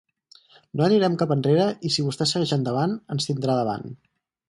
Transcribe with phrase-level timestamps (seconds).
[0.79, 3.91] No anirem cap enrere i si vostè segueix endavant, ens tindrà davant.